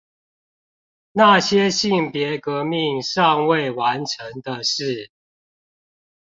[1.11, 5.11] 那些性別革命尚未完成的事